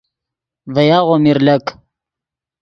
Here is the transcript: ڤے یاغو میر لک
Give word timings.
ڤے 0.73 0.83
یاغو 0.89 1.15
میر 1.23 1.37
لک 1.45 1.65